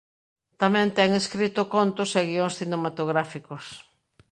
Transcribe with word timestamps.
Tamén 0.61 0.87
ten 0.97 1.09
escrito 1.21 1.61
contos 1.75 2.09
e 2.19 2.21
guións 2.29 2.57
cinematográficos. 2.61 3.65